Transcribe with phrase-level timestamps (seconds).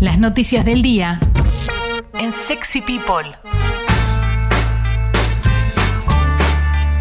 [0.00, 1.18] Las noticias del día
[2.18, 3.34] en Sexy People.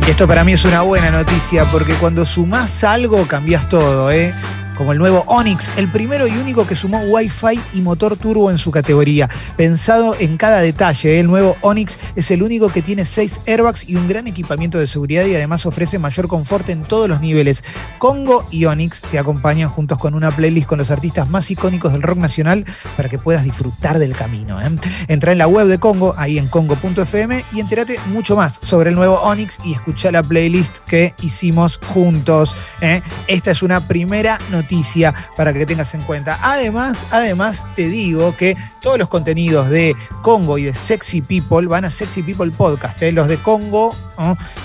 [0.08, 4.34] Y esto para mí es una buena noticia porque cuando sumás algo cambias todo, ¿eh?
[4.76, 8.58] Como el nuevo Onix, el primero y único que sumó Wi-Fi y motor turbo en
[8.58, 9.30] su categoría.
[9.56, 13.96] Pensado en cada detalle, el nuevo Onix es el único que tiene seis airbags y
[13.96, 17.64] un gran equipamiento de seguridad y además ofrece mayor confort en todos los niveles.
[17.98, 22.02] Congo y Onix te acompañan juntos con una playlist con los artistas más icónicos del
[22.02, 22.66] rock nacional
[22.98, 24.62] para que puedas disfrutar del camino.
[24.62, 24.70] ¿eh?
[25.08, 28.96] Entra en la web de Congo, ahí en congo.fm y entérate mucho más sobre el
[28.96, 32.56] nuevo Onix y escucha la playlist que hicimos juntos.
[32.82, 33.02] ¿eh?
[33.28, 36.40] Esta es una primera noticia noticia para que tengas en cuenta.
[36.42, 41.86] Además, además te digo que todos los contenidos de Congo y de Sexy People van
[41.86, 43.00] a Sexy People Podcast.
[43.04, 43.12] ¿eh?
[43.12, 43.96] Los de Congo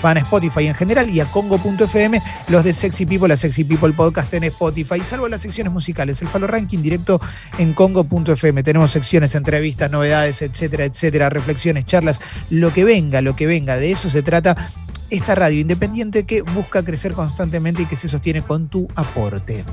[0.01, 2.19] van a Spotify en general y a Congo.fm.
[2.47, 6.19] Los de Sexy People, a Sexy People Podcast en Spotify, salvo las secciones musicales.
[6.23, 7.21] El Falo Ranking directo
[7.59, 8.63] en Congo.fm.
[8.63, 13.75] Tenemos secciones, entrevistas, novedades, etcétera, etcétera, reflexiones, charlas, lo que venga, lo que venga.
[13.75, 14.71] De eso se trata
[15.11, 19.63] esta radio independiente que busca crecer constantemente y que se sostiene con tu aporte.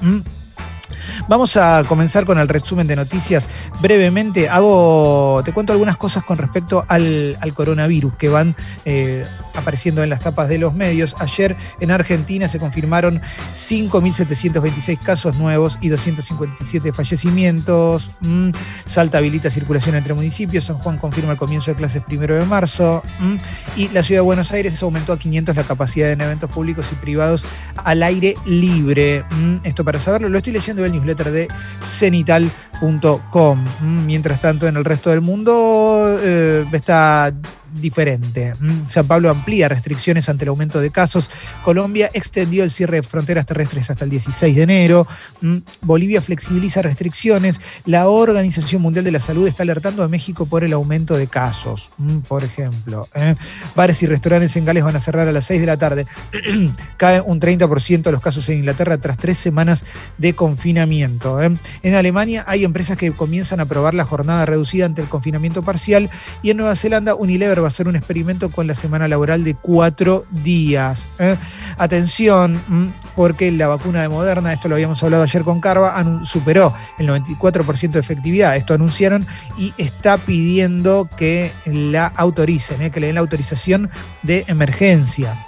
[1.28, 3.48] Vamos a comenzar con el resumen de noticias.
[3.80, 9.26] Brevemente, hago, te cuento algunas cosas con respecto al, coronavirus que van eh,
[9.58, 11.14] apareciendo en las tapas de los medios.
[11.18, 13.20] Ayer en Argentina se confirmaron
[13.54, 18.10] 5.726 casos nuevos y 257 fallecimientos.
[18.20, 18.50] Mm,
[18.84, 20.64] Salta habilita circulación entre municipios.
[20.64, 23.02] San Juan confirma el comienzo de clases primero de marzo.
[23.20, 23.36] Mm,
[23.76, 26.94] y la ciudad de Buenos Aires aumentó a 500 la capacidad en eventos públicos y
[26.96, 27.44] privados
[27.84, 29.24] al aire libre.
[29.30, 31.48] Mm, esto para saberlo, lo estoy leyendo del newsletter de
[31.82, 33.64] cenital.com.
[34.06, 37.32] Mientras tanto, en el resto del mundo eh, está
[37.74, 38.54] diferente.
[38.58, 41.30] Mm, San Pablo amplía restricciones ante el aumento de casos.
[41.62, 45.06] Colombia extendió el cierre de fronteras terrestres hasta el 16 de enero.
[45.40, 47.60] Mm, Bolivia flexibiliza restricciones.
[47.84, 51.90] La Organización Mundial de la Salud está alertando a México por el aumento de casos,
[51.98, 53.08] mm, por ejemplo.
[53.14, 53.34] ¿eh?
[53.74, 56.06] Bares y restaurantes en Gales van a cerrar a las 6 de la tarde.
[56.96, 59.84] Cae un 30% de los casos en Inglaterra tras tres semanas
[60.16, 61.42] de confinamiento.
[61.42, 61.56] ¿eh?
[61.82, 66.10] En Alemania hay empresas que comienzan a probar la jornada reducida ante el confinamiento parcial
[66.42, 69.54] y en Nueva Zelanda Unilever va a hacer un experimento con la semana laboral de
[69.54, 71.10] cuatro días.
[71.18, 71.36] ¿eh?
[71.76, 77.08] Atención, porque la vacuna de Moderna, esto lo habíamos hablado ayer con Carva, superó el
[77.08, 78.56] 94% de efectividad.
[78.56, 79.26] Esto anunciaron
[79.56, 82.90] y está pidiendo que la autoricen, ¿eh?
[82.90, 83.90] que le den la autorización
[84.22, 85.47] de emergencia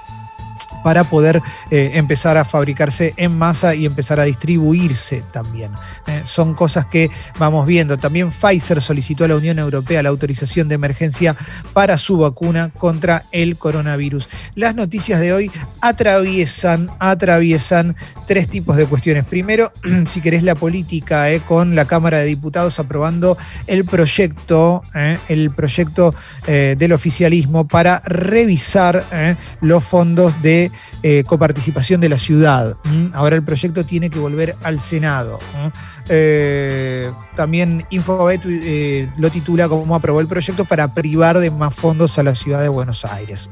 [0.82, 5.72] para poder eh, empezar a fabricarse en masa y empezar a distribuirse también.
[6.06, 7.98] Eh, son cosas que vamos viendo.
[7.98, 11.36] También Pfizer solicitó a la Unión Europea la autorización de emergencia
[11.72, 14.28] para su vacuna contra el coronavirus.
[14.54, 19.24] Las noticias de hoy atraviesan, atraviesan tres tipos de cuestiones.
[19.24, 19.72] Primero,
[20.06, 23.36] si querés la política, eh, con la Cámara de Diputados aprobando
[23.66, 24.82] el proyecto,
[25.28, 26.14] el proyecto
[26.47, 29.04] del oficialismo para revisar
[29.60, 30.69] los fondos de
[31.03, 32.76] eh, coparticipación de la ciudad.
[33.12, 35.38] Ahora el proyecto tiene que volver al Senado.
[36.08, 42.19] Eh, también Infobet eh, lo titula como aprobó el proyecto para privar de más fondos
[42.19, 43.48] a la ciudad de Buenos Aires.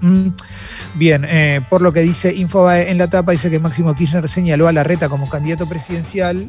[0.94, 1.26] Bien,
[1.68, 4.82] por lo que dice Infobae en la tapa, dice que Máximo Kirchner señaló a la
[4.82, 6.48] reta como candidato presidencial,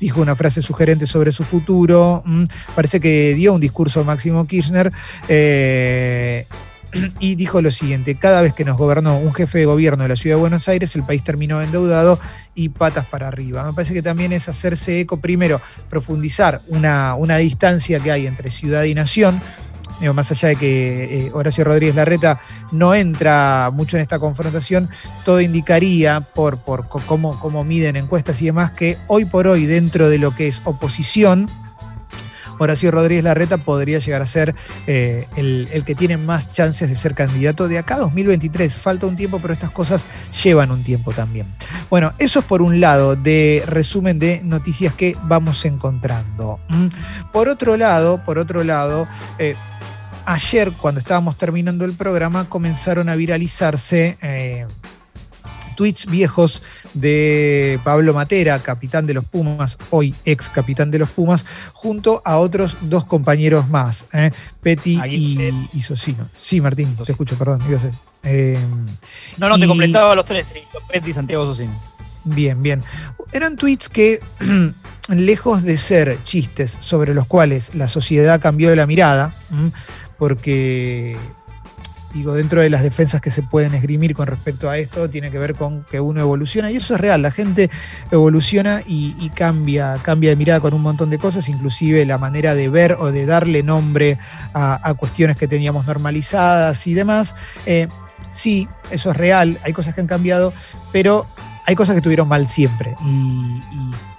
[0.00, 2.22] dijo una frase sugerente sobre su futuro,
[2.74, 4.92] parece que dio un discurso Máximo Kirchner
[7.20, 10.16] y dijo lo siguiente, cada vez que nos gobernó un jefe de gobierno de la
[10.16, 12.18] ciudad de Buenos Aires, el país terminó endeudado
[12.54, 13.64] y patas para arriba.
[13.64, 18.50] Me parece que también es hacerse eco, primero, profundizar una, una distancia que hay entre
[18.50, 19.40] ciudad y nación,
[20.14, 22.40] más allá de que eh, Horacio Rodríguez Larreta
[22.72, 24.88] no entra mucho en esta confrontación,
[25.24, 30.08] todo indicaría, por, por cómo, cómo miden encuestas y demás, que hoy por hoy, dentro
[30.08, 31.50] de lo que es oposición,
[32.58, 34.54] Horacio Rodríguez Larreta podría llegar a ser
[34.86, 38.74] eh, el, que tiene más chances de ser candidato de acá 2023.
[38.74, 40.06] Falta un tiempo, pero estas cosas
[40.42, 41.46] llevan un tiempo también.
[41.90, 46.58] Bueno, eso es por un lado de resumen de noticias que vamos encontrando.
[46.68, 46.88] Mm.
[47.32, 49.08] Por otro lado, por otro lado,
[49.38, 49.54] eh,
[50.24, 54.66] ayer cuando estábamos terminando el programa comenzaron a viralizarse eh,
[55.78, 56.60] tweets viejos
[56.92, 62.38] de Pablo Matera, capitán de los Pumas, hoy ex capitán de los Pumas, junto a
[62.38, 64.32] otros dos compañeros más, ¿eh?
[64.60, 66.28] Petty y, Socino.
[66.36, 67.62] Sí, Martín, te escucho, perdón.
[68.24, 68.58] Eh,
[69.36, 70.52] no, no, te completaba los tres,
[70.90, 71.80] Petty, Santiago, Socino.
[72.24, 72.82] Bien, bien.
[73.32, 74.20] Eran tweets que,
[75.08, 79.32] lejos de ser chistes sobre los cuales la sociedad cambió de la mirada,
[80.18, 81.16] porque
[82.18, 85.38] digo, dentro de las defensas que se pueden esgrimir con respecto a esto, tiene que
[85.38, 87.70] ver con que uno evoluciona, y eso es real, la gente
[88.10, 92.68] evoluciona y, cambia, cambia de mirada con un montón de cosas, inclusive la manera de
[92.68, 94.18] ver o de darle nombre
[94.54, 97.34] a, cuestiones que teníamos normalizadas y demás.
[97.66, 97.88] Eh,
[98.30, 100.52] sí, eso es real, hay cosas que han cambiado,
[100.92, 101.26] pero
[101.66, 102.96] hay cosas que tuvieron mal siempre.
[103.00, 103.62] y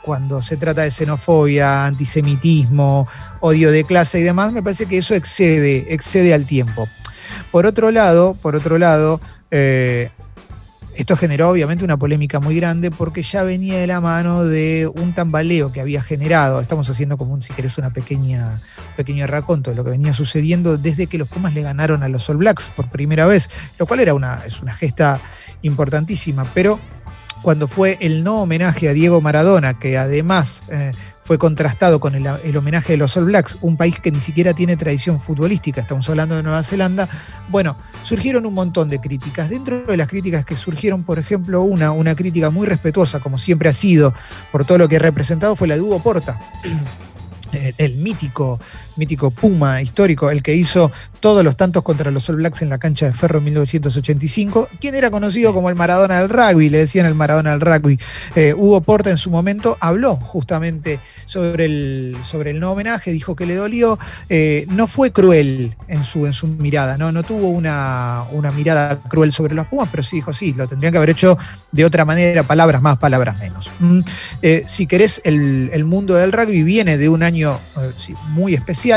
[0.10, 3.08] cuando se trata de xenofobia, antisemitismo,
[3.42, 6.88] odio de clase y demás, me parece que eso excede, excede al tiempo.
[7.52, 9.20] Por otro lado, por otro lado,
[9.52, 10.10] eh,
[10.96, 15.14] esto generó obviamente una polémica muy grande porque ya venía de la mano de un
[15.16, 16.60] tambaleo que había generado.
[16.60, 18.62] Estamos haciendo como un, si querés, una pequeña,
[18.98, 22.30] pequeño raconto de lo que venía sucediendo desde que los Pumas le ganaron a los
[22.30, 25.20] All Blacks por primera vez, lo cual era una, es una gesta
[25.62, 26.80] importantísima, pero
[27.42, 30.92] cuando fue el no homenaje a Diego Maradona, que además eh,
[31.30, 34.76] fue contrastado con el, homenaje de los All Blacks, un país que ni siquiera tiene
[34.78, 37.08] tradición futbolística, estamos hablando de Nueva Zelanda,
[37.50, 39.48] bueno, surgieron un montón de críticas.
[39.48, 43.70] Dentro de las críticas que surgieron, por ejemplo, una, una crítica muy respetuosa, como siempre
[43.70, 44.12] ha sido,
[44.52, 46.40] por todo lo que ha representado, fue la de Hugo Porta.
[47.78, 48.60] el mítico,
[49.00, 52.78] mítico Puma histórico, el que hizo todos los tantos contra los All Blacks en la
[52.78, 57.06] cancha de Ferro en 1985, quien era conocido como el Maradona del rugby, le decían
[57.06, 58.00] el Maradona del rugby.
[58.36, 63.36] Eh, Hugo Porta en su momento habló justamente sobre el, sobre el no homenaje, dijo
[63.36, 63.98] que le dolió,
[64.30, 69.02] eh, no fue cruel en su, en su mirada, no, no tuvo una, una mirada
[69.02, 71.38] cruel sobre los Pumas, pero sí dijo, sí, lo tendrían que haber hecho
[71.72, 73.70] de otra manera, palabras más, palabras menos.
[73.80, 74.00] Mm,
[74.42, 77.60] eh, si querés, el, el, mundo del rugby viene de un año
[78.30, 78.89] muy especial,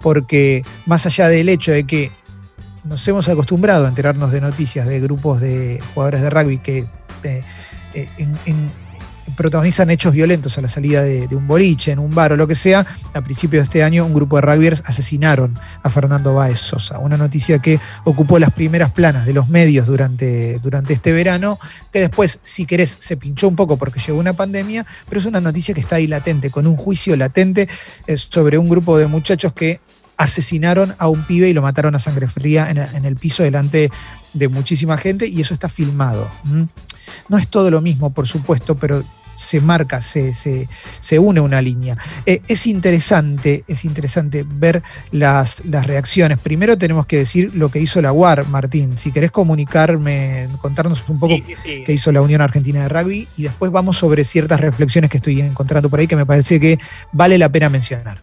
[0.00, 2.10] porque más allá del hecho de que
[2.84, 6.86] nos hemos acostumbrado a enterarnos de noticias de grupos de jugadores de rugby que
[7.24, 7.42] eh,
[7.94, 8.08] eh,
[9.34, 12.54] protagonizan hechos violentos a la salida de, un boliche, en un bar o lo que
[12.54, 12.86] sea.
[13.14, 16.98] A principios de este año, un grupo de rugbyers asesinaron a Fernando Báez Sosa.
[16.98, 21.58] Una noticia que ocupó las primeras planas de los medios durante, durante este verano,
[21.92, 25.40] que después, si querés, se pinchó un poco porque llegó una pandemia, pero es una
[25.40, 27.68] noticia que está ahí latente, con un juicio latente
[28.06, 29.80] eh, sobre un grupo de muchachos que
[30.16, 33.90] asesinaron a un pibe y lo mataron a sangre fría en, el piso delante
[34.32, 36.30] de muchísima gente y eso está filmado.
[37.28, 39.02] No es todo lo mismo, por supuesto, pero
[39.36, 41.96] se marca, se, se, une una línea.
[42.24, 44.82] Eh, es interesante, es interesante ver
[45.12, 46.38] las, las, reacciones.
[46.38, 48.98] Primero tenemos que decir lo que hizo la UAR, Martín.
[48.98, 53.70] Si querés comunicarme, contarnos un poco qué hizo la Unión Argentina de Rugby y después
[53.70, 56.78] vamos sobre ciertas reflexiones que estoy encontrando por ahí que me parece que
[57.12, 58.22] vale la pena mencionar.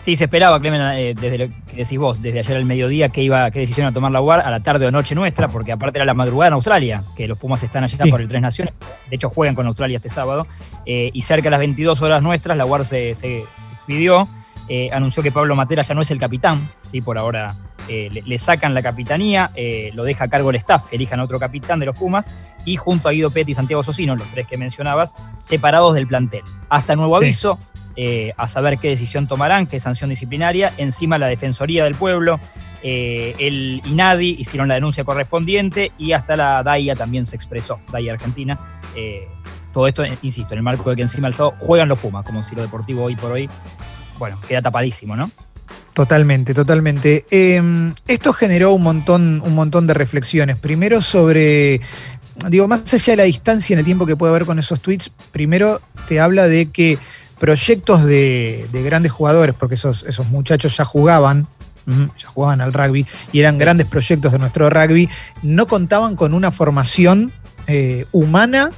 [0.00, 3.22] Sí, se esperaba, Clemen, eh, desde lo que decís vos, desde ayer al mediodía, que
[3.22, 5.98] iba, qué decisión a tomar la UAR a la tarde o noche nuestra, porque aparte
[5.98, 8.72] era la madrugada en Australia, que los Pumas están allá por el Tres Naciones,
[9.10, 10.46] de hecho juegan con Australia este sábado,
[10.86, 13.42] eh, y cerca de las 22 horas nuestras, la UAR se, se
[13.86, 14.26] pidió,
[14.68, 17.02] eh, anunció que Pablo Matera ya no es el capitán, ¿sí?
[17.02, 17.56] por ahora
[17.88, 19.50] le, sacan la capitanía,
[19.94, 22.30] lo deja a cargo el staff, elijan a otro capitán de los Pumas,
[22.64, 26.42] y junto a Guido Petti y Santiago Socino, los tres que mencionabas, separados del plantel.
[26.68, 27.58] Hasta nuevo aviso.
[28.02, 30.72] Eh, a saber qué decisión tomarán, qué sanción disciplinaria.
[30.78, 32.40] Encima la Defensoría del Pueblo,
[32.82, 38.14] eh, el INADI hicieron la denuncia correspondiente y hasta la DAIA también se expresó, DAIA
[38.14, 38.58] Argentina.
[38.96, 39.28] Eh,
[39.70, 42.42] todo esto, insisto, en el marco de que encima el sábado juegan los Pumas, como
[42.42, 43.50] si lo deportivo hoy por hoy,
[44.18, 45.30] bueno, queda tapadísimo, ¿no?
[45.92, 47.26] Totalmente, totalmente.
[47.30, 50.56] Em, esto generó un montón, un montón de reflexiones.
[50.56, 51.82] Primero sobre
[52.48, 55.10] digo, más allá de la distancia en el tiempo que puede haber con esos tweets,
[55.32, 56.98] primero te habla de que
[57.40, 61.48] proyectos de, grandes jugadores, porque esos, esos muchachos ya jugaban,
[62.16, 65.08] ya jugaban al rugby y eran grandes proyectos de nuestro rugby,
[65.42, 67.32] no contaban con una formación
[67.66, 68.70] eh, humana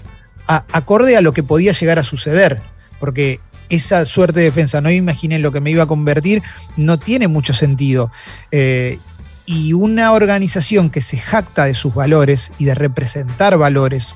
[0.47, 2.61] acorde a lo que podía llegar a suceder,
[3.01, 6.43] porque esa suerte de defensa, no imaginé lo que me iba a convertir,
[6.77, 8.11] no tiene mucho sentido.
[8.51, 8.99] Eh,
[9.47, 14.15] y una organización que se jacta de sus valores y de representar valores,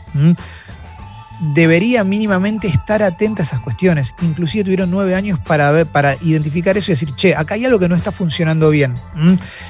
[1.39, 4.15] debería mínimamente estar atenta a esas cuestiones.
[4.23, 7.79] Inclusive tuvieron nueve años para, ver, para identificar eso y decir, che, acá hay algo
[7.79, 8.97] que no está funcionando bien.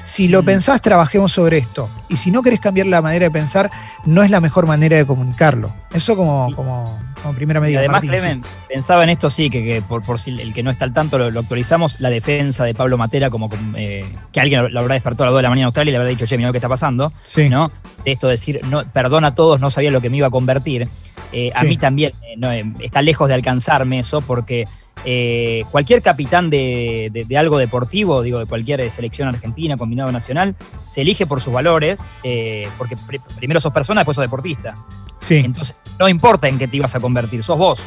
[0.03, 0.45] Si lo mm.
[0.45, 1.89] pensás, trabajemos sobre esto.
[2.09, 3.69] Y si no querés cambiar la manera de pensar,
[4.05, 5.73] no es la mejor manera de comunicarlo.
[5.91, 6.99] Eso como, como,
[7.35, 7.79] primera medida.
[7.79, 10.93] además, Clemen, pensaba en esto, sí, que, por, por, si el que no está al
[10.93, 15.23] tanto lo, actualizamos, la defensa de Pablo Matera, como eh, que alguien lo, habrá despertado
[15.23, 16.53] a las 2 de la mañana en Australia y le habrá dicho, che, mira lo
[16.53, 17.11] que está pasando.
[17.49, 17.71] ¿no?
[18.03, 20.31] De esto de decir, no, perdona a todos, no sabía lo que me iba a
[20.31, 20.87] convertir.
[21.31, 24.65] Eh, a mí también eh, está lejos de alcanzarme eso porque
[25.09, 30.53] eh, cualquier capitán de, algo deportivo, digo, de cualquier selección argentina, combinado nacional,
[30.85, 32.97] se elige por sus valores, eh, porque
[33.37, 34.73] primero sos persona, después sos deportista.
[35.17, 35.37] Sí.
[35.37, 37.79] Entonces, no importa en qué te ibas a convertir, sos vos.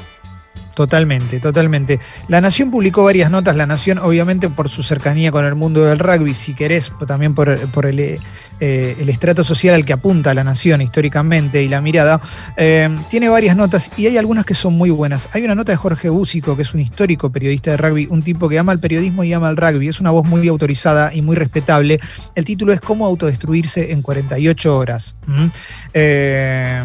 [0.74, 2.00] Totalmente, totalmente.
[2.28, 5.98] La Nación publicó varias notas, La Nación obviamente por su cercanía con el mundo del
[5.98, 10.80] rugby, si querés, también por, el, eh, el, estrato social al que apunta La Nación
[10.80, 12.20] históricamente y la mirada,
[12.56, 15.28] eh, tiene varias notas y hay algunas que son muy buenas.
[15.34, 18.48] Hay una nota de Jorge Búsico, que es un histórico periodista de rugby, un tipo
[18.48, 21.36] que ama el periodismo y ama el rugby, es una voz muy autorizada y muy
[21.36, 22.00] respetable.
[22.34, 25.14] El título es Cómo autodestruirse en 48 horas.
[25.26, 25.46] ¿Mm?
[25.92, 26.84] Eh,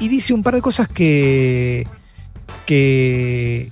[0.00, 1.86] y dice un par de cosas que
[2.66, 3.70] que,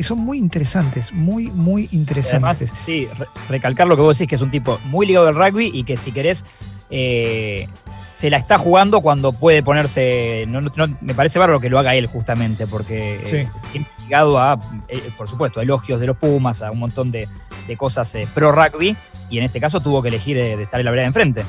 [0.00, 2.72] son muy interesantes, muy, muy interesantes.
[2.84, 3.08] sí,
[3.48, 5.96] recalcar lo que vos decís, que es un tipo muy ligado al rugby y que
[5.96, 6.44] si querés
[6.90, 7.68] eh,
[8.12, 10.46] se la está jugando cuando puede ponerse.
[11.00, 15.28] me parece bárbaro que lo haga él, justamente, porque eh, siempre ligado a, eh, por
[15.28, 17.28] supuesto, elogios de los Pumas, a un montón de,
[17.76, 18.96] cosas pro rugby,
[19.30, 21.44] y en este caso tuvo que elegir de estar en la vereda de enfrente.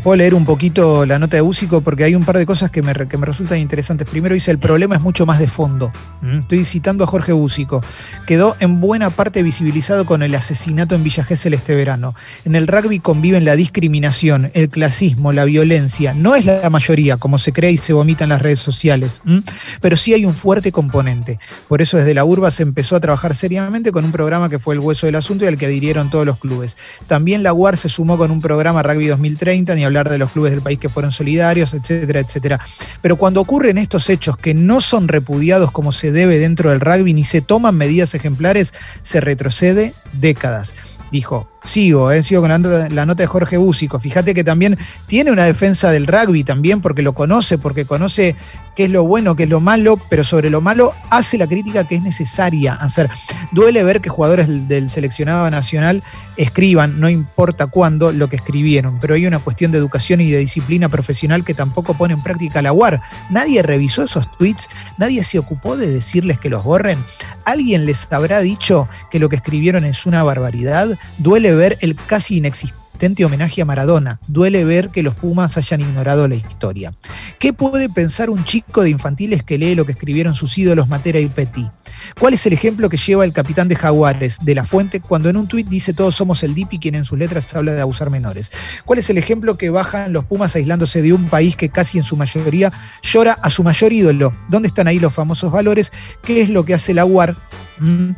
[0.00, 2.82] Puedo leer un poquito la nota de Búsico porque hay un par de cosas que
[2.82, 4.08] me, que me resultan interesantes.
[4.08, 5.92] Primero dice, el problema es mucho más de fondo.
[6.22, 6.38] ¿Mm?
[6.40, 7.82] Estoy citando a Jorge Búsico.
[8.26, 12.14] Quedó en buena parte visibilizado con el asesinato en Villa Gesell este verano.
[12.44, 16.14] En el rugby conviven la discriminación, el clasismo, la violencia.
[16.14, 19.20] No es la mayoría, como se cree y se vomita en las redes sociales,
[19.80, 21.38] pero sí hay un fuerte componente.
[21.68, 24.74] Por eso desde la urba se empezó a trabajar seriamente con un programa que fue
[24.74, 26.76] el hueso del asunto y al que adhirieron todos los clubes.
[27.06, 30.52] También la UAR se sumó con un programa Rugby 2030, ni hablar de los clubes
[30.52, 32.60] del país que fueron solidarios, etcétera, etcétera.
[33.00, 37.14] Pero cuando ocurren estos hechos que no son repudiados como se debe dentro del rugby
[37.14, 40.74] ni se toman medidas ejemplares, se retrocede décadas.
[41.10, 43.98] Dijo, sigo, eh, sigo con la, nota de Jorge Búsico.
[43.98, 48.36] Fíjate que también tiene una defensa del rugby también, porque lo conoce, porque conoce
[48.76, 51.84] qué es lo bueno, qué es lo malo, pero sobre lo malo hace la crítica
[51.84, 53.08] que es necesaria hacer.
[53.50, 56.02] Duele ver que jugadores del seleccionado nacional
[56.36, 60.38] escriban, no importa cuándo, lo que escribieron, pero hay una cuestión de educación y de
[60.38, 63.00] disciplina profesional que tampoco pone en práctica la UAR.
[63.30, 64.68] Nadie revisó esos tweets,
[64.98, 67.02] nadie se ocupó de decirles que los borren.
[67.44, 70.98] ¿Alguien les habrá dicho que lo que escribieron es una barbaridad?
[71.16, 72.86] Duele ver el casi inexistente
[73.24, 74.18] homenaje a Maradona.
[74.26, 76.94] Duele ver que los Pumas hayan ignorado la historia.
[77.38, 81.20] ¿Qué puede pensar un chico de infantiles que lee lo que escribieron sus ídolos Matera
[81.20, 81.70] y Petit?
[82.18, 85.36] ¿Cuál es el ejemplo que lleva el capitán de Jaguares, de la Fuente, cuando en
[85.36, 88.50] un tuit dice todos somos el DIPI, quien en sus letras habla de abusar menores?
[88.84, 92.04] ¿Cuál es el ejemplo que bajan los Pumas aislándose de un país que casi en
[92.04, 92.72] su mayoría
[93.02, 94.32] llora a su mayor ídolo?
[94.48, 95.92] ¿Dónde están ahí los famosos valores?
[96.22, 97.36] ¿Qué es lo que hace la UAR?
[97.78, 98.12] Mm,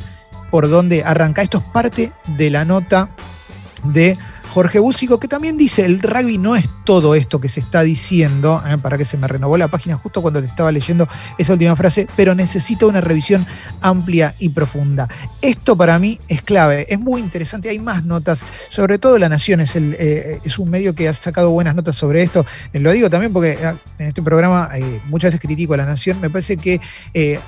[0.51, 1.41] ¿Por dónde arranca?
[1.41, 3.09] Esto es parte de la nota
[3.83, 4.17] de
[4.49, 8.61] Jorge Búsico, que también dice, el rugby no es todo esto que se está diciendo,
[8.67, 8.77] ¿eh?
[8.79, 11.07] para que se me renovó la página justo cuando te estaba leyendo
[11.37, 13.45] esa última frase, pero necesita una revisión
[13.79, 15.07] amplia y profunda.
[15.41, 19.61] Esto para mí es clave, es muy interesante, hay más notas, sobre todo La Nación
[19.61, 22.43] es, eh, un medio que ha sacado buenas notas sobre esto,
[22.73, 24.69] eh, lo digo también porque ah, en este programa
[25.05, 26.81] muchas veces critico a La Nación, me parece que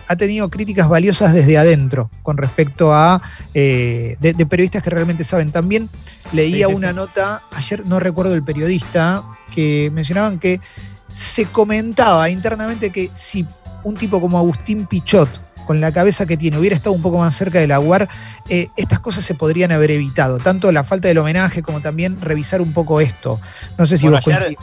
[0.07, 3.21] ha tenido críticas valiosas desde adentro con respecto a
[3.53, 5.51] de, periodistas que realmente saben.
[5.51, 5.89] También
[6.31, 9.23] leía una nota, ayer no recuerdo el periodista,
[9.53, 10.59] que mencionaban que
[11.11, 13.45] se comentaba internamente que si
[13.83, 15.29] un tipo como Agustín Pichot,
[15.65, 18.09] con la cabeza que tiene, hubiera estado un poco más cerca de la UAR,
[18.49, 20.39] eh, estas cosas se podrían haber evitado.
[20.39, 23.39] Tanto la falta del homenaje como también revisar un poco esto.
[23.77, 24.57] No sé si vos ayer,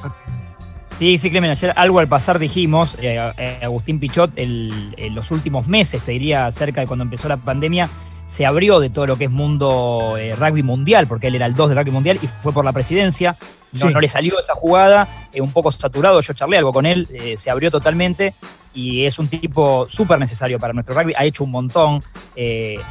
[0.98, 5.68] Sí, sí, Clemen, ayer algo al pasar dijimos, eh, eh, Agustín Pichot, en los últimos
[5.68, 7.88] meses, te diría, cerca de cuando empezó la pandemia,
[8.28, 11.54] se abrió de todo lo que es mundo eh, rugby mundial, porque él era el
[11.54, 13.36] 2 del rugby mundial y fue por la presidencia.
[13.72, 17.36] No, le salió esa jugada, eh, un poco saturado, yo charlé algo con él, eh,
[17.36, 18.34] se abrió totalmente
[18.74, 22.02] y es un tipo súper necesario para nuestro rugby, ha hecho un montón,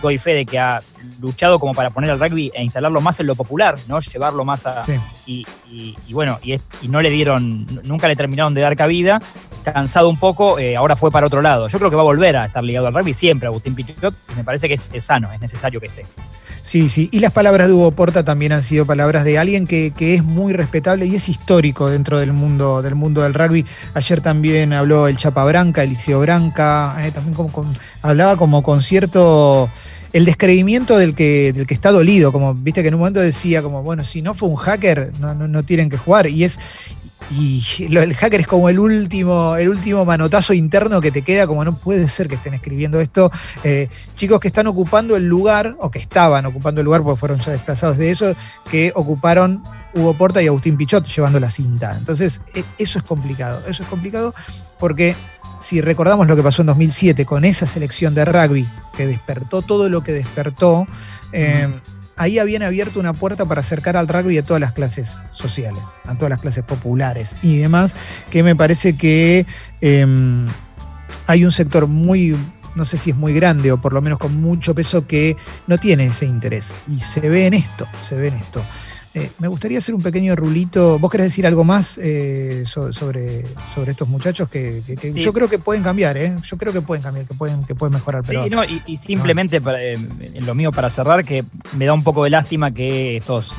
[0.02, 0.82] doy fe de que ha
[1.22, 4.02] luchado como para poner al rugby e instalarlo más en lo popular, ¿no?
[4.02, 4.84] Llevarlo más a...
[5.26, 5.46] Y,
[6.12, 9.22] bueno, y, no le dieron, nunca le terminaron de dar cabida,
[9.64, 11.70] cansado un poco, ahora fue para otro lado.
[11.70, 14.44] Yo creo que va a volver a estar ligado al rugby siempre, Agustín Pichot, me
[14.44, 16.06] parece que es sano, es necesario que esté.
[16.62, 17.10] Sí, sí.
[17.12, 20.54] Y las palabras de Hugo Porta también han sido palabras de alguien que, es muy
[20.54, 23.66] respetable y es histórico dentro del mundo, del mundo del rugby.
[23.94, 27.52] Ayer también habló el Chapa Branca, Eliseo Branca, eh, también como
[28.02, 29.70] hablaba como con cierto
[30.14, 33.62] el descreimiento del que, del que está dolido, como viste que en un momento decía
[33.62, 36.28] como, bueno, si no fue un hacker, no, no, no tienen que jugar.
[36.28, 36.60] Y es,
[37.30, 41.64] y el hacker es como el último, el último manotazo interno que te queda, como
[41.66, 43.32] no puede ser que estén escribiendo esto.
[43.64, 47.40] Eh, chicos que están ocupando el lugar, o que estaban ocupando el lugar porque fueron
[47.40, 48.34] ya desplazados de eso,
[48.72, 51.96] que ocuparon Hugo Porta y Agustín Pichot llevando la cinta.
[51.98, 53.62] Entonces, e, eso es complicado.
[53.68, 54.34] Eso es complicado
[54.80, 55.16] porque
[55.62, 59.90] si recordamos lo que pasó en 2007 con esa selección de rugby que despertó todo
[59.90, 60.88] lo que despertó,
[61.34, 61.68] eh,
[62.18, 66.16] ahí habían abierto una puerta para acercar al rugby a todas las clases sociales, a
[66.16, 67.96] todas las clases populares y demás,
[68.30, 69.46] que me parece que
[69.82, 70.48] em,
[71.28, 72.36] hay un sector muy,
[72.76, 75.78] no sé si es muy grande o por lo menos con mucho peso, que no
[75.78, 76.74] tiene ese interés.
[76.88, 78.62] Y se ve en esto, se ve en esto.
[79.18, 81.00] Eh, me gustaría hacer un pequeño rulito.
[81.00, 84.84] ¿Vos querés decir algo más eh, sobre, sobre estos muchachos que,
[85.16, 86.36] yo creo que pueden cambiar, ¿eh?
[86.44, 88.24] Yo creo que pueden cambiar, que pueden, que pueden mejorar.
[88.28, 89.60] Pero, sí, no, y, simplemente
[90.42, 91.44] lo mío para cerrar, que
[91.74, 93.54] me da un poco de lástima que estos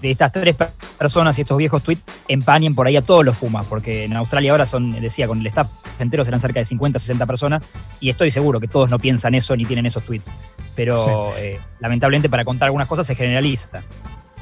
[0.00, 0.56] de estas tres
[0.98, 4.52] personas y estos viejos tweets empañen por ahí a todos los Pumas, porque en Australia
[4.52, 7.62] ahora son, decía, con el staff entero serán cerca de 50, 60 personas,
[8.00, 10.30] y estoy seguro que todos no piensan eso ni tienen esos tweets.
[10.74, 11.32] Pero
[11.80, 13.82] lamentablemente para contar algunas cosas se generaliza.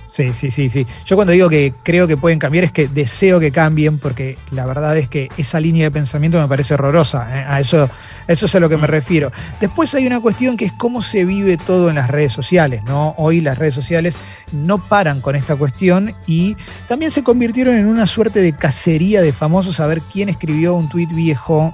[0.09, 0.87] Sí, sí, sí, sí.
[1.05, 4.65] Yo cuando digo que creo que pueden cambiar es que deseo que cambien, porque la
[4.67, 7.41] verdad es que esa línea de pensamiento me parece horrorosa.
[7.41, 7.45] ¿eh?
[7.47, 7.89] A eso,
[8.29, 9.33] eso es a lo que me refiero.
[9.61, 13.15] Después hay una cuestión que es cómo se vive todo en las redes sociales, ¿no?
[13.19, 14.17] Hoy las redes sociales
[14.53, 16.57] no paran con esta cuestión y
[16.89, 20.89] también se convirtieron en una suerte de cacería de famosos a ver quién escribió un
[20.89, 21.73] tuit viejo,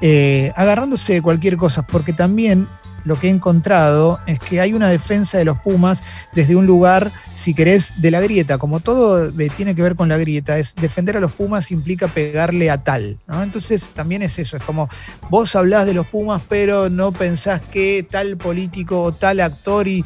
[0.00, 2.68] eh, agarrándose de cualquier cosa, porque también
[3.06, 7.12] lo que he encontrado es que hay una defensa de los Pumas desde un lugar,
[7.32, 8.58] si querés, de la grieta.
[8.58, 12.70] Como todo tiene que ver con la grieta, es defender a los Pumas implica pegarle
[12.70, 13.16] a tal.
[13.28, 14.88] Entonces también es eso, es como
[15.30, 20.04] vos hablás de los Pumas, pero no pensás que tal político o tal actor y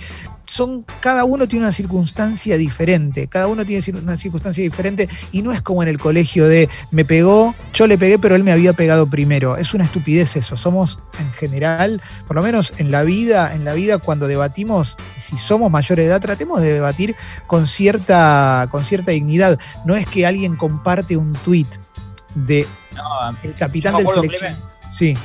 [0.50, 5.52] son, cada uno tiene una circunstancia diferente, cada uno tiene una circunstancia diferente y no
[5.52, 8.73] es como en el colegio de me pegó, yo le pegué, pero él me había
[8.73, 9.57] pegado primero.
[9.57, 10.57] Es una estupidez eso.
[10.57, 15.37] Somos en general, por lo menos en la vida, en la vida cuando debatimos, si
[15.37, 17.14] somos mayores de edad, tratemos de debatir
[17.47, 19.57] con cierta, con cierta dignidad.
[19.85, 21.69] No es que alguien comparte un tuit
[22.35, 22.66] de
[23.45, 24.57] el capitán del selección.
[24.92, 25.16] Sí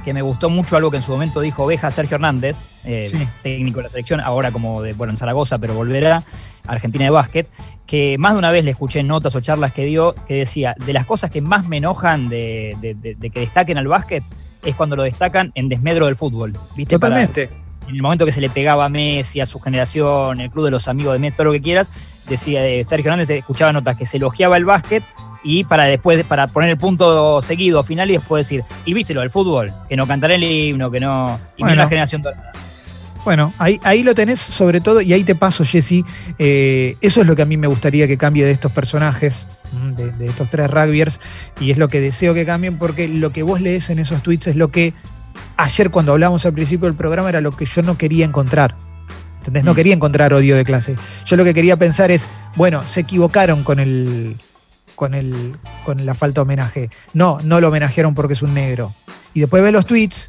[0.00, 3.10] que me gustó mucho algo que en su momento dijo Oveja Sergio Hernández, eh,
[3.42, 6.22] técnico de la selección, ahora como de, bueno, en Zaragoza, pero volverá
[6.66, 7.48] a Argentina de básquet,
[7.86, 10.92] que más de una vez le escuché notas o charlas que dio, que decía, de
[10.92, 12.76] las cosas que más me enojan de,
[13.20, 14.22] que destaquen al básquet
[14.64, 16.56] es cuando lo destacan en desmedro del fútbol.
[16.76, 16.96] ¿viste?
[16.96, 17.48] Totalmente.
[17.88, 20.70] en el momento que se le pegaba a Messi, a su generación, el club de
[20.70, 21.90] los amigos de Messi, todo lo que quieras,
[22.28, 25.02] decía de Sergio Hernández, escuchaba notas que se elogiaba el básquet
[25.42, 29.20] y para después, para poner el punto seguido, final y después decir, y viste lo
[29.20, 31.76] del fútbol, que no cantaré el himno, que no, y bueno.
[31.76, 32.52] la generación dorada.
[33.24, 36.04] Bueno, ahí, ahí lo tenés sobre todo, y ahí te paso, Jesse.
[36.38, 39.46] Eh, eso es lo que a mí me gustaría que cambie de estos personajes,
[39.96, 41.20] de, estos tres rugbyers,
[41.60, 44.48] y es lo que deseo que cambien, porque lo que vos lees en esos tweets
[44.48, 44.94] es lo que
[45.56, 48.74] ayer cuando hablamos al principio del programa era lo que yo no quería encontrar.
[49.38, 49.64] ¿Entendés?
[49.64, 49.76] No mm.
[49.76, 50.96] quería encontrar odio de clase.
[51.24, 54.36] Yo lo que quería pensar es, bueno, se equivocaron con el,
[55.00, 56.90] con, el, con la falta de homenaje.
[57.14, 58.92] No, no lo homenajearon porque es un negro.
[59.32, 60.28] Y después ve los tweets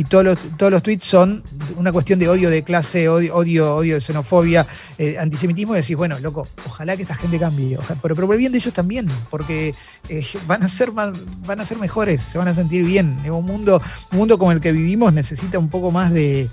[0.00, 1.42] y todos los, todos los tweets son
[1.76, 6.18] una cuestión de odio de clase, odio, odio, de xenofobia, eh, antisemitismo, y decís, bueno,
[6.20, 9.74] loco, ojalá que esta gente cambie, pero, pero bien de ellos también, porque
[10.08, 11.10] eh, van, a ser más,
[11.44, 13.18] van a ser mejores, se van a sentir bien.
[13.30, 16.48] Un mundo, un mundo como el que vivimos necesita un poco más de,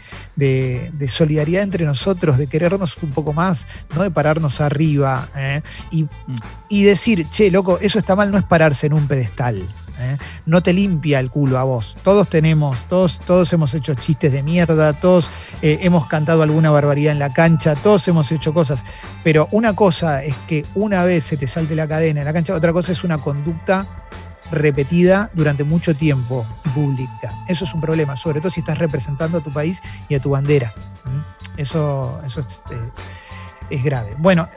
[1.07, 5.29] solidaridad entre nosotros, de querernos un poco más, no de pararnos arriba.
[5.38, 5.62] ¿eh?
[5.91, 6.05] Y,
[6.67, 9.65] y decir, che, loco, eso está mal, no es pararse en un pedestal.
[9.99, 10.17] ¿Eh?
[10.45, 11.97] no te limpia el culo a vos.
[12.03, 15.29] Todos tenemos, todos, todos hemos hecho chistes de mierda, todos
[15.62, 18.83] eh, hemos cantado alguna barbaridad en la cancha, todos hemos hecho cosas.
[19.23, 22.53] Pero una cosa es que una vez se te salte la cadena en la cancha,
[22.53, 23.88] otra cosa es una conducta
[24.51, 27.43] repetida durante mucho tiempo pública.
[27.47, 30.29] Eso es un problema, sobre todo si estás representando a tu país y a tu
[30.31, 30.73] bandera.
[31.57, 32.89] Eso, eso es, eh,
[33.69, 34.15] es grave.
[34.17, 34.47] Bueno,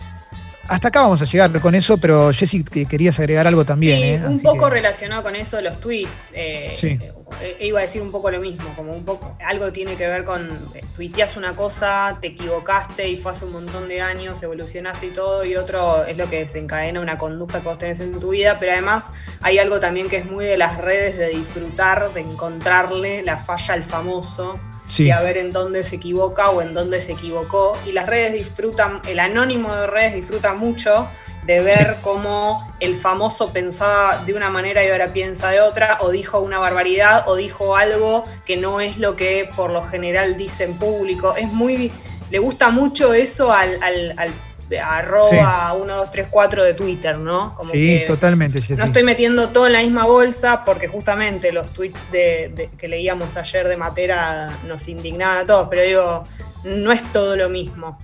[0.71, 3.99] hasta acá vamos a llegar con eso, pero Jessy, querías agregar algo también.
[3.99, 4.23] Sí, ¿eh?
[4.25, 6.31] un poco relacionado con eso, los tweets.
[6.33, 6.97] Eh, sí.
[7.43, 10.25] Eh, iba a decir un poco lo mismo, como un poco, algo tiene que ver
[10.25, 10.49] con,
[10.95, 15.45] tuiteas una cosa, te equivocaste y fue hace un montón de años, evolucionaste y todo,
[15.45, 18.71] y otro es lo que desencadena una conducta que vos tenés en tu vida, pero
[18.73, 23.39] además hay algo también que es muy de las redes de disfrutar, de encontrarle la
[23.39, 24.57] falla al famoso
[24.99, 27.77] y a ver en dónde se equivoca o en dónde se equivocó.
[27.87, 31.09] Y las redes disfrutan, el anónimo de redes disfruta mucho
[31.45, 36.11] de ver cómo el famoso pensaba de una manera y ahora piensa de otra, o
[36.11, 40.65] dijo una barbaridad, o dijo algo que no es lo que por lo general dice
[40.65, 41.35] en público.
[41.37, 41.93] Es muy.
[42.31, 44.31] Le gusta mucho eso al, al, al
[44.79, 47.57] arroba 1234 de Twitter, ¿no?
[47.73, 48.63] sí, totalmente.
[48.77, 53.37] No estoy metiendo todo en la misma bolsa porque justamente los tweets de, que leíamos
[53.37, 56.27] ayer de Matera nos indignaban a todos, pero digo,
[56.65, 57.99] no es todo lo mismo.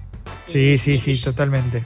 [0.47, 1.85] Sí, sí, sí, totalmente.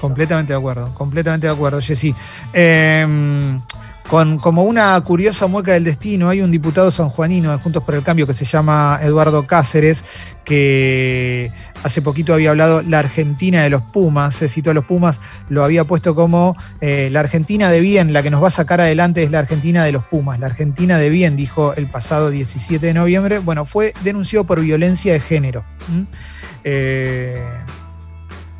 [0.00, 2.14] Completamente de acuerdo, completamente de acuerdo, Jessy.
[2.52, 3.60] Em,
[4.08, 8.02] con como una curiosa mueca del destino, hay un diputado sanjuanino de Juntos por el
[8.02, 10.04] Cambio que se llama Eduardo Cáceres,
[10.44, 11.52] que
[11.86, 15.64] hace poquito había hablado la Argentina de los Pumas, se citó a los Pumas, lo
[15.64, 19.22] había puesto como eh, la Argentina de bien, la que nos va a sacar adelante
[19.22, 22.94] es la Argentina de los Pumas, la Argentina de bien, dijo el pasado 17 de
[22.94, 25.64] noviembre, bueno, fue denunciado por violencia de género.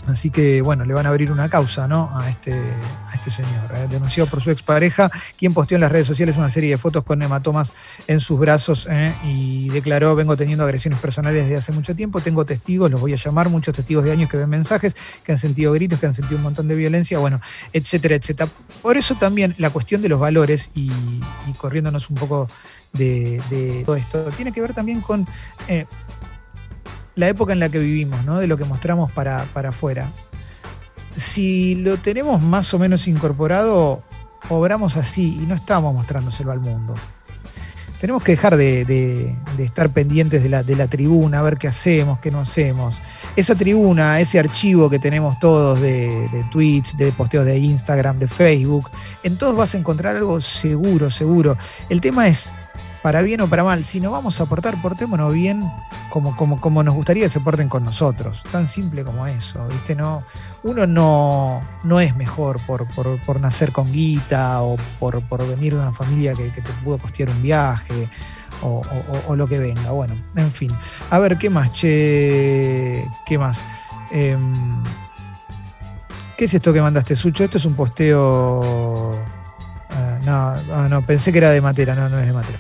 [0.07, 2.09] Así que, bueno, le van a abrir una causa ¿no?
[2.13, 3.71] a, este, a este señor.
[3.75, 3.87] ¿eh?
[3.91, 7.21] Denunciado por su expareja, quien posteó en las redes sociales una serie de fotos con
[7.23, 7.73] hematomas
[8.07, 9.15] en sus brazos ¿eh?
[9.25, 13.17] y declaró, vengo teniendo agresiones personales desde hace mucho tiempo, tengo testigos, los voy a
[13.17, 16.37] llamar, muchos testigos de años que ven mensajes, que han sentido gritos, que han sentido
[16.37, 17.41] un montón de violencia, bueno,
[17.73, 18.51] etcétera, etcétera.
[18.83, 20.91] Por eso también la cuestión de los valores y,
[21.59, 22.49] corriéndonos un poco
[22.93, 25.27] de, todo esto, tiene que ver también con...
[25.69, 25.87] Eh,
[27.17, 28.39] la época en la que vivimos, ¿no?
[28.39, 30.11] de lo que mostramos para, para afuera.
[31.17, 34.03] Si lo tenemos más o menos incorporado,
[34.51, 36.95] obramos así y no estamos mostrándoselo al mundo.
[37.99, 42.19] Tenemos que dejar de, estar pendientes de la, de la, tribuna, a ver qué hacemos,
[42.21, 43.01] qué no hacemos.
[43.35, 48.29] Esa tribuna, ese archivo que tenemos todos de, de tweets, de posteos de Instagram, de
[48.29, 48.91] Facebook,
[49.23, 51.57] en todos vas a encontrar algo seguro, seguro.
[51.89, 52.53] El tema es
[53.07, 53.85] para bien o para mal.
[53.85, 55.71] Si no vamos a aportar, portémonos bien
[56.11, 58.43] como, como, como nos gustaría que se porten con nosotros.
[58.51, 59.95] Tan simple como eso, ¿viste?
[59.95, 60.25] No,
[60.65, 65.93] uno no, no es mejor por, por, nacer con guita o por, venir de una
[65.93, 68.09] familia que, te pudo costear un viaje.
[68.63, 68.83] O,
[69.37, 69.93] lo que venga.
[69.93, 70.73] Bueno, en fin.
[71.11, 71.73] A ver, ¿qué más?
[71.75, 73.61] Che, ¿qué más?
[74.11, 74.83] Em,
[76.37, 77.45] ¿Qué es esto que mandaste, Sucho?
[77.45, 79.15] Esto es un posteo
[80.27, 82.59] no, ah, no, pensé que era de Matera, no, no es de Matera.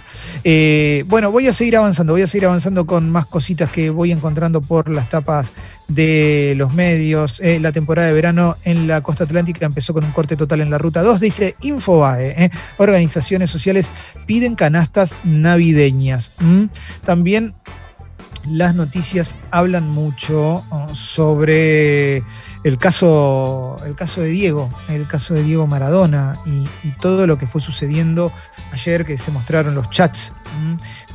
[0.49, 4.13] Eh, bueno, voy a seguir avanzando, voy a seguir avanzando con más cositas que voy
[4.13, 5.51] encontrando por las tapas
[5.89, 7.41] de los medios.
[7.41, 10.71] Eh, la temporada de verano en la costa atlántica empezó con un corte total en
[10.71, 12.45] la ruta 2, dice Infobae.
[12.45, 12.51] Eh.
[12.77, 13.89] Organizaciones sociales
[14.27, 16.31] piden canastas navideñas.
[17.05, 17.53] También
[18.49, 22.23] las noticias hablan mucho sobre
[22.63, 26.67] el caso, el caso de Diego, el caso de Diego Maradona y,
[27.01, 28.33] todo lo que fue sucediendo
[28.77, 30.35] ayer que se mostraron los chats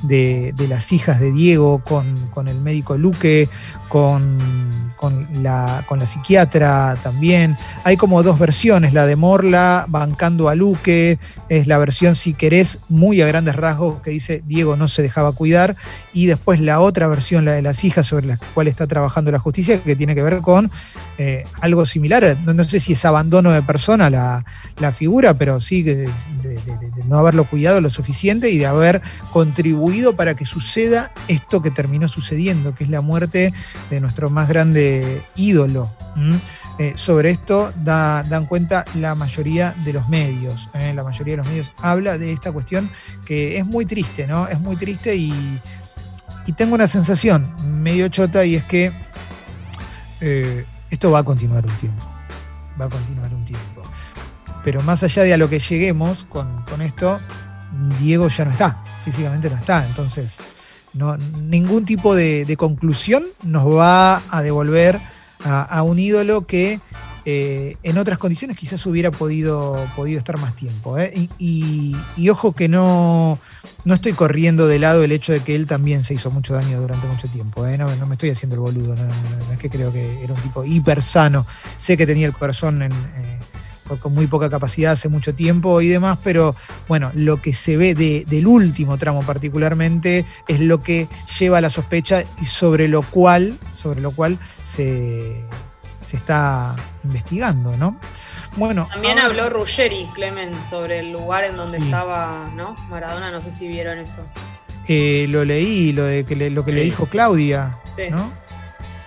[0.02, 3.50] de, las hijas de Diego con, con el médico Luque,
[3.92, 7.58] con, la, con la psiquiatra también.
[7.84, 12.80] Hay como dos versiones, la de Morla bancando a Luque, es la versión, si querés,
[12.88, 15.76] muy a grandes rasgos, que dice Diego no se dejaba cuidar,
[16.14, 19.40] y después la otra versión, la de las hijas, sobre la cual está trabajando la
[19.40, 20.72] justicia, que tiene que ver con
[21.18, 24.46] eh, algo similar, no, sé si es abandono de persona la,
[24.94, 26.10] figura, pero sí de
[27.08, 29.02] no haberlo cuidado lo suficiente y de haber
[29.32, 33.54] contribuido para que suceda esto que terminó sucediendo, que es la muerte
[33.90, 35.90] de nuestro más grande ídolo.
[36.78, 40.70] Eh, sobre esto dan cuenta la mayoría de los medios.
[40.74, 40.94] ¿eh?
[40.94, 42.90] la mayoría de los medios habla de esta cuestión
[43.26, 44.48] que es muy triste, ¿no?
[44.48, 45.60] Es muy triste y,
[46.58, 47.50] tengo una sensación
[47.82, 48.92] medio chota y es que
[50.20, 52.06] eh, esto va a continuar un tiempo.
[52.80, 53.84] Va a continuar un tiempo.
[54.64, 57.22] Pero más allá de a lo que lleguemos con, con esto,
[58.00, 59.86] Diego ya no está, físicamente no está.
[59.88, 60.40] Entonces,
[60.94, 65.00] no, ningún tipo de, conclusión nos va a devolver
[65.44, 66.80] a, un ídolo que
[67.26, 70.98] eh, en otras condiciones quizás hubiera podido, podido estar más tiempo.
[70.98, 71.30] ¿eh?
[71.40, 71.96] Y,
[72.30, 73.40] ojo que no,
[73.86, 76.80] no estoy corriendo de lado el hecho de que él también se hizo mucho daño
[76.80, 77.66] durante mucho tiempo.
[77.66, 77.78] ¿eh?
[77.78, 79.04] No, me estoy haciendo el boludo, no,
[79.52, 81.46] es que creo que era un tipo hiper sano.
[81.78, 82.92] Sé que tenía el corazón en
[84.00, 86.56] con muy poca capacidad hace mucho tiempo y demás, pero
[86.88, 91.08] bueno, lo que se ve del último tramo particularmente es lo que
[91.40, 95.44] lleva a la sospecha y sobre lo cual, sobre lo cual se,
[96.12, 98.00] está investigando, ¿no?
[98.58, 102.76] Bueno, También habló Ruggeri, Clement, sobre el lugar en donde estaba ¿no?
[102.90, 104.22] Maradona, no sé si vieron eso.
[104.88, 107.78] Eh, lo leí, lo, de que lo que le dijo Claudia,
[108.10, 108.32] ¿no?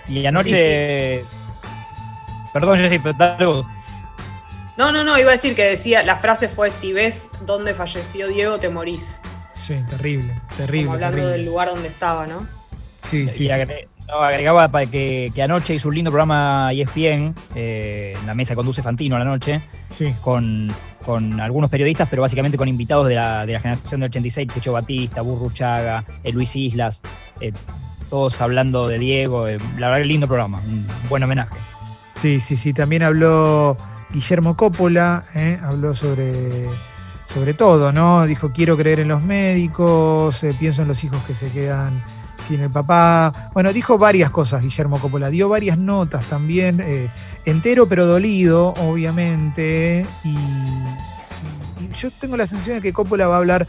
[0.08, 1.24] Y anoche...
[2.52, 3.66] Perdón, Jessy, pero
[4.76, 8.28] no, no, no, iba a decir que decía, la frase fue, si ves dónde falleció
[8.28, 9.20] Diego, te morís.
[9.56, 10.87] Sí, terrible, terrible.
[10.87, 12.46] Como hablando del lugar donde estaba, ¿no?
[13.02, 13.46] Sí, sí.
[13.46, 13.50] Y
[14.08, 19.16] agregaba para que, anoche hizo un lindo programa ESPN, eh, en la mesa conduce Fantino
[19.16, 20.12] a la noche, sí.
[20.20, 20.74] con,
[21.40, 26.32] algunos periodistas, pero básicamente con invitados de la, generación del 86, Checho Batista, Burruchaga, eh,
[26.32, 27.02] Luis Islas,
[27.40, 27.52] eh,
[28.10, 29.48] todos hablando de Diego.
[29.48, 31.54] Eh, la verdad que lindo programa, un buen homenaje.
[32.16, 33.76] Sí, sí, sí, también habló
[34.14, 36.68] Guillermo Coppola eh, habló sobre,
[37.33, 38.24] sobre todo, ¿no?
[38.27, 42.00] Dijo, quiero creer en los médicos, eh, pienso en los hijos que se quedan
[42.40, 43.50] sin el papá.
[43.53, 47.09] Bueno, dijo varias cosas Guillermo Coppola, dio varias notas también, eh,
[47.44, 50.37] entero pero dolido, obviamente, y,
[51.98, 53.66] yo tengo la sensación de que Coppola va a hablar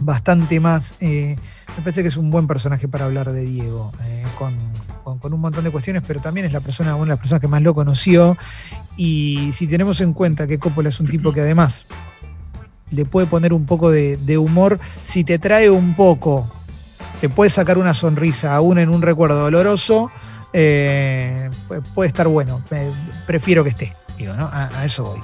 [0.00, 0.96] bastante más.
[1.00, 1.36] me
[1.78, 3.92] parece que es un buen personaje para hablar de Diego,
[4.38, 4.56] con,
[5.14, 7.48] con, un montón de cuestiones, pero también es la persona, una de las personas que
[7.48, 8.36] más lo conoció.
[8.96, 11.86] Y si tenemos en cuenta que Coppola es un tipo que además
[12.90, 16.50] le puede poner un poco de, humor, si te trae un poco,
[17.20, 20.10] te puede sacar una sonrisa aún en un recuerdo doloroso,
[20.52, 21.50] eh,
[21.94, 22.62] puede estar bueno.
[23.26, 24.48] prefiero que esté, digo, ¿no?
[24.52, 25.20] A, eso voy.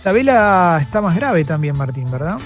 [0.00, 2.38] Isabela está más grave también, Martín, ¿verdad?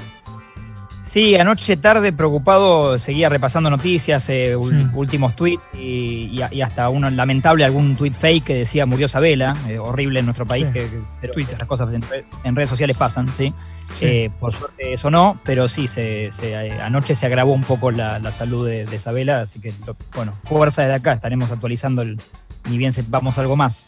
[1.14, 4.96] Sí, anoche tarde preocupado seguía repasando noticias, eh, hmm.
[4.98, 10.18] últimos tweets y, hasta uno lamentable algún tweet fake que decía murió Sabela, eh, horrible
[10.18, 10.88] en nuestro país, que,
[11.20, 13.55] pero esas cosas en, redes sociales pasan, sí.
[14.00, 16.31] Eh, por suerte eso no, pero sí, se,
[16.83, 19.72] anoche se agravó un poco la, salud de, de, Sabela, así que
[20.16, 22.18] bueno, fuerza de acá, estaremos actualizando el,
[22.68, 23.87] ni bien sepamos algo más.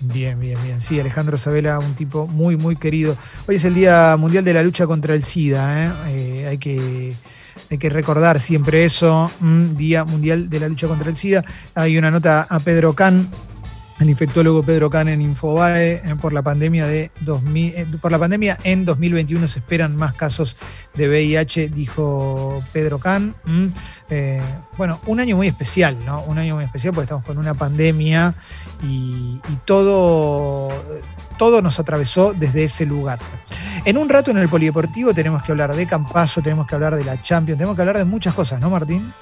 [0.00, 0.80] Bien, bien, bien.
[0.80, 3.16] Sí, Alejandro Sabela, un tipo muy, muy querido.
[3.46, 5.86] Hoy es el Día Mundial de la Lucha contra el SIDA.
[5.86, 5.92] ¿eh?
[6.08, 7.14] Eh, hay, que,
[7.68, 9.30] hay que recordar siempre eso.
[9.76, 11.44] Día Mundial de la Lucha contra el SIDA.
[11.74, 13.28] Hay una nota a Pedro Can,
[14.00, 18.58] el infectólogo Pedro Can en Infobae, eh, por la pandemia de 2000, por la pandemia
[18.62, 20.56] en 2021 se esperan más casos
[20.94, 23.34] de VIH, dijo Pedro Can.
[23.44, 23.66] Mm,
[24.76, 26.22] bueno, un año muy especial, ¿no?
[26.22, 28.34] Un año muy especial porque estamos con una pandemia
[28.82, 30.70] y, todo,
[31.36, 33.18] todo nos atravesó desde ese lugar.
[33.84, 37.04] En un rato en el Polideportivo tenemos que hablar de Campaso, tenemos que hablar de
[37.04, 39.12] la Champions, tenemos que hablar de muchas cosas, ¿no, Martín?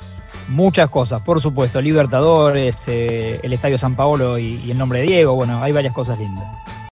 [0.49, 1.81] Muchas cosas, por supuesto.
[1.81, 5.93] Libertadores, eh, el Estadio San Paolo y, y el nombre de Diego, bueno, hay varias
[5.93, 6.53] cosas lindas.